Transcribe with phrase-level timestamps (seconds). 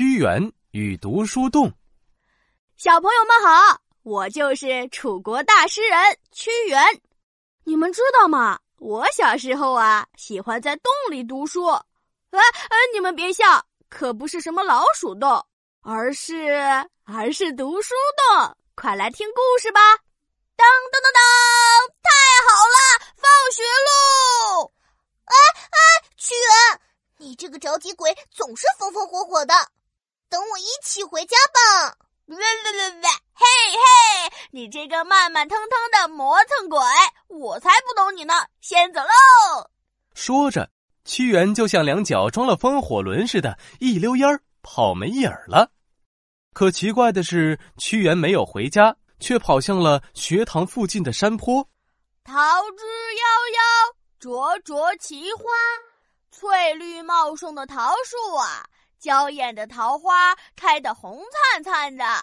[0.00, 1.70] 屈原与读书洞。
[2.78, 6.82] 小朋友们好，我就是楚国大诗人屈原。
[7.64, 8.58] 你们知道吗？
[8.78, 11.66] 我小时候啊，喜欢在洞里读书。
[11.66, 12.40] 哎
[12.70, 15.44] 哎，你们别笑，可不是什么老鼠洞，
[15.82, 16.46] 而是
[17.04, 18.56] 而是读书洞。
[18.74, 19.80] 快来听故事吧！
[20.56, 21.20] 当当当当，
[22.02, 22.10] 太
[22.48, 24.72] 好了，放学喽！
[25.26, 26.80] 哎哎，屈原，
[27.18, 29.52] 你这个着急鬼，总是风风火火的，
[30.60, 31.96] 一起回家吧！
[32.26, 36.78] 喂喂喂喂，嘿嘿，你这个慢慢腾腾的磨蹭鬼，
[37.26, 38.34] 我才不懂你呢！
[38.60, 39.70] 先走喽！
[40.14, 40.70] 说着，
[41.04, 45.72] 屈原就像两脚装了风火轮似的，一溜烟儿跑没影儿了。
[46.52, 51.68] 可奇怪的是，屈原没有回家，却跑向了学堂附近的山坡。
[52.22, 52.32] 桃
[52.72, 53.24] 之夭
[53.56, 55.44] 夭，灼灼其花，
[56.30, 58.68] 翠绿茂盛的桃树啊！
[59.00, 61.18] 娇艳的桃花开得红
[61.54, 62.22] 灿灿的，啊，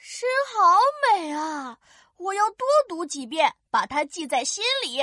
[0.00, 0.24] 诗
[0.54, 1.76] 好美啊！
[2.18, 5.00] 我要多读几遍，把它记在心里。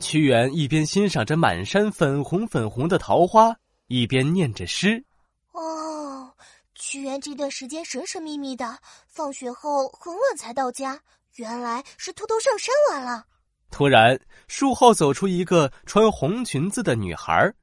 [0.00, 3.54] 屈原一边欣赏着满山粉红粉红的桃花，
[3.86, 5.04] 一边念着诗。
[5.52, 6.34] 哦，
[6.74, 11.00] 屈原这段时间神神秘秘的，放学后很晚才到家，
[11.36, 13.24] 原来是偷偷上山玩了。
[13.70, 17.54] 突然，树后走出一个穿红裙子的女孩。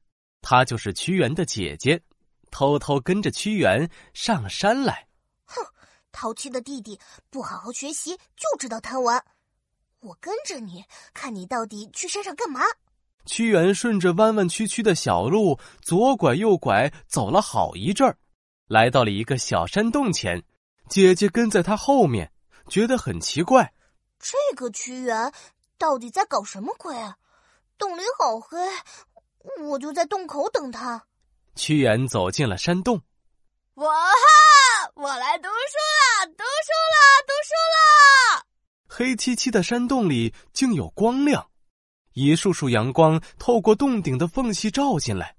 [0.42, 2.02] 她就是屈原的姐姐，
[2.50, 5.06] 偷偷跟着屈原上山来。
[5.46, 5.64] 哼，
[6.10, 6.98] 淘气的弟弟，
[7.30, 9.24] 不好好学习就知道贪玩。
[10.00, 10.84] 我跟着你，
[11.14, 12.60] 看你到底去山上干嘛？
[13.24, 18.18] 屈原顺着弯弯曲曲的小路，左拐右拐，走了好一阵儿，
[18.66, 20.42] 来到了一个小山洞前。
[20.88, 22.32] 姐姐跟在他后面，
[22.68, 23.72] 觉得很奇怪。
[24.18, 25.32] 这个屈原
[25.78, 26.94] 到底在搞什么鬼？
[27.78, 28.58] 洞里好黑。
[29.64, 31.04] 我就在洞口等他。
[31.54, 33.02] 屈原走进了山洞。
[33.74, 34.92] 哇哈！
[34.94, 38.46] 我来读书了，读书了，读书了！
[38.86, 41.48] 黑漆漆的山洞里竟有光亮，
[42.12, 45.34] 一束束阳光透过洞顶的缝隙照进来。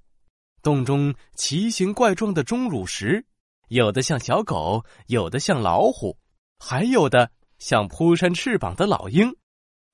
[0.63, 3.25] 洞中奇形怪状的钟乳石，
[3.67, 6.17] 有的像小狗，有的像老虎，
[6.57, 7.29] 还有的
[7.59, 9.35] 像扑扇翅膀的老鹰，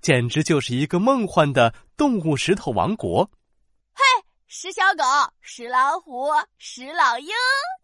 [0.01, 3.29] 简直就是一个梦幻的动物石头王国。
[4.51, 5.03] 石小狗，
[5.41, 6.27] 石老虎，
[6.57, 7.29] 石老鹰，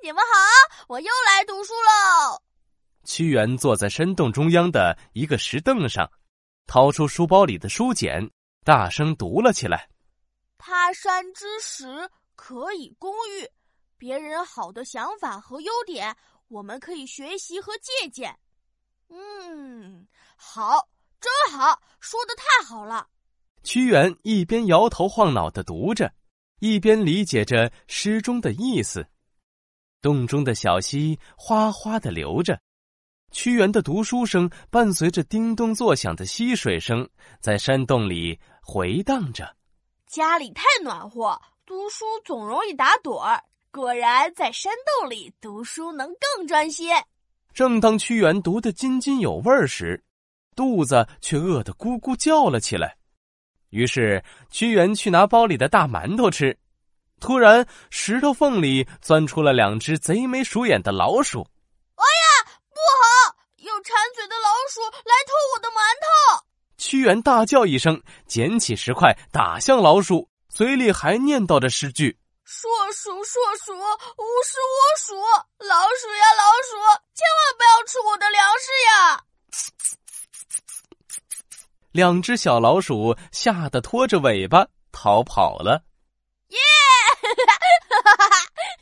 [0.02, 0.86] 你们好！
[0.88, 2.42] 我又来读书喽。
[3.04, 6.12] 屈原坐在山洞中央的一个石凳上，
[6.66, 8.32] 掏出书包里的书简，
[8.64, 9.88] 大声读了起来
[10.58, 13.48] ：“他山之石，可以攻玉。
[13.98, 18.38] 别人好的想法和优点，我们可以学习和借鉴。
[19.10, 20.90] 嗯，好，
[21.22, 23.08] 真好，说的太好了。”
[23.66, 26.14] 屈原一边摇头晃脑的读着。
[26.60, 29.06] 一边理解着诗中的意思，
[30.02, 32.58] 洞中的小溪哗哗的流着，
[33.32, 37.08] 屈原的读书声伴随着叮咚作响的溪水声，
[37.42, 39.54] 在山洞里回荡着。
[40.08, 43.44] 家里太暖和，读书总容易打盹儿。
[43.70, 44.72] 果然，在山
[45.02, 46.90] 洞里读书能更专心。
[47.54, 50.02] 正当屈原读得津津有味时，
[50.56, 52.98] 肚子却饿得咕咕叫了起来。
[53.70, 56.58] 于是，屈原去拿包里的大馒头吃，
[57.20, 61.46] 突然，石头缝里钻出了两只贼眉鼠眼的老鼠。
[61.96, 63.36] 哎呀，不好！
[63.58, 66.46] 有馋嘴的老鼠来偷我的馒头！
[66.78, 75.16] 屈原大叫一声，捡起石块打向老鼠，嘴里还念叨着诗句：“硕鼠，硕鼠，无食我鼠。
[75.66, 76.78] 老鼠呀，老鼠，
[77.16, 79.24] 千万不要吃我的粮食呀！”
[81.96, 85.82] 两只小老鼠吓得拖着尾巴逃跑了。
[86.50, 86.60] 耶！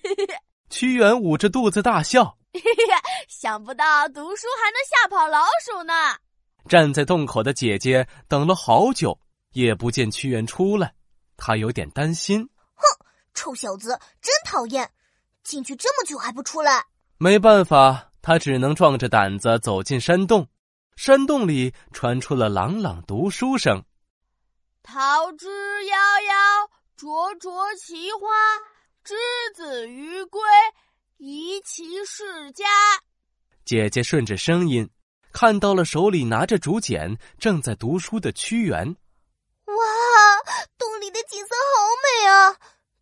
[0.71, 2.35] 屈原捂着肚子大笑。
[3.29, 5.93] 想不到读书还能吓跑老鼠呢。
[6.67, 9.15] 站在洞口的姐姐等了好久，
[9.51, 10.91] 也不见屈原出来，
[11.37, 12.41] 她有点担心。
[12.73, 12.83] 哼，
[13.35, 13.89] 臭小子，
[14.23, 14.89] 真讨厌！
[15.43, 16.83] 进去这么久还不出来。
[17.19, 20.47] 没办法，他只能壮着胆子走进山洞。
[20.95, 23.83] 山洞里传出了朗朗读书声
[24.83, 28.27] ：“桃之夭夭，灼灼其花。
[29.03, 29.15] 之
[29.53, 30.41] 子于归，
[31.17, 32.65] 宜其室家。”
[33.65, 34.89] 姐姐顺着声音，
[35.31, 38.87] 看到了手里拿着竹简正在读书的屈原。
[39.65, 39.73] 哇，
[40.77, 42.55] 洞里的景色好美啊！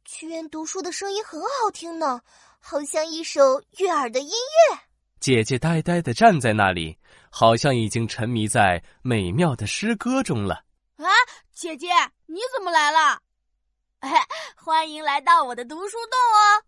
[0.06, 2.22] 屈原读书的声音很好听呢，
[2.60, 4.80] 好像一首悦耳的音乐。
[5.22, 6.98] 姐姐呆呆的站在那里。
[7.34, 10.66] 好像已经沉迷在美妙的诗歌中了。
[10.98, 11.08] 啊，
[11.54, 11.88] 姐姐，
[12.26, 13.22] 你怎么来了？
[14.58, 16.64] 欢迎来到我的读书洞哦！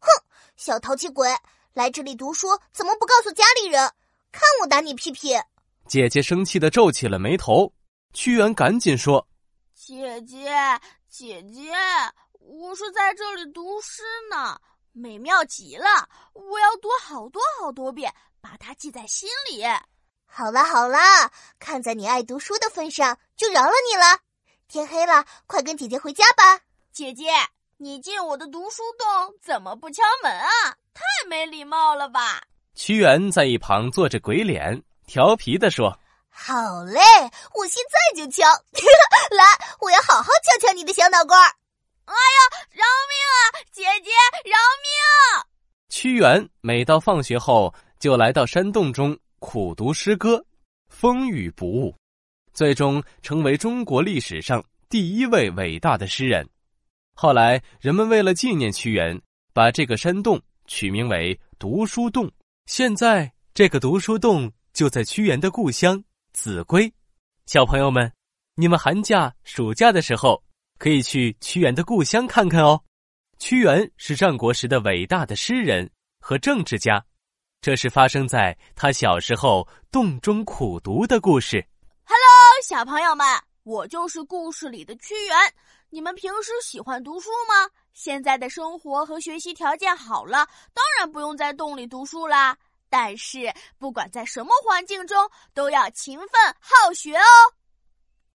[0.00, 0.08] 哼，
[0.54, 1.34] 小淘气鬼，
[1.72, 3.90] 来这里读书怎么不告诉家里人？
[4.30, 5.30] 看我打你屁屁！
[5.86, 7.72] 姐姐生气的皱起了眉头。
[8.12, 9.26] 屈原赶紧说
[9.74, 10.52] ：“姐姐，
[11.08, 11.72] 姐姐，
[12.38, 14.60] 我是在这里读诗呢，
[14.92, 15.86] 美妙极了，
[16.34, 19.64] 我要读好多好多遍，把它记在心里。”
[20.26, 20.98] 好了好了，
[21.58, 24.20] 看在你爱读书的份上，就饶了你了。
[24.66, 26.60] 天黑了，快跟姐姐回家吧。
[26.90, 27.30] 姐姐，
[27.76, 30.48] 你进我的读书洞怎么不敲门啊？
[30.94, 32.42] 太没礼貌了吧！
[32.74, 35.98] 屈原在一旁做着鬼脸，调皮的说。
[36.30, 37.00] 好嘞，
[37.54, 38.48] 我现在就敲！
[39.36, 39.44] 来，
[39.80, 41.54] 我要好好敲敲你的小脑瓜！
[42.12, 42.40] 哎呀，
[42.72, 43.34] 饶命啊，
[43.70, 44.10] 姐姐，
[44.44, 45.46] 饶命！
[45.88, 50.44] 屈原每到放学后，就来到山洞中苦读诗歌，
[50.88, 51.96] 风雨不误，
[52.52, 56.46] 最终成为中国历史上第一位伟大的诗人。
[57.14, 59.18] 后来，人们为了纪念屈原，
[59.54, 62.30] 把这个山洞取名为读书洞。
[62.66, 66.02] 现在，这个读书洞就在屈原的故乡。
[66.34, 66.92] 秭归，
[67.46, 68.12] 小朋友们，
[68.54, 70.42] 你们寒假、暑假的时候
[70.82, 72.82] 可以去屈原的故乡看看哦。
[73.38, 75.88] 屈原是战国时的伟大的诗人
[76.18, 77.00] 和政治家，
[77.60, 81.64] 这是发生在他小时候洞中苦读的故事。
[82.04, 82.20] Hello，
[82.64, 83.24] 小朋友们，
[83.62, 85.54] 我就是故事里的屈原。
[85.88, 87.70] 你们平时喜欢读书吗？
[87.92, 90.44] 现在的生活和学习条件好了，
[90.74, 92.58] 当然不用在洞里读书啦。
[92.90, 97.22] 但是，不管在什么环境中，都要勤奋好学哦。